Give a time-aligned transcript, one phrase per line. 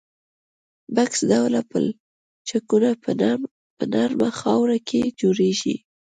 [0.95, 2.89] بکس ډوله پلچکونه
[3.77, 5.75] په نرمه خاوره کې جوړیږي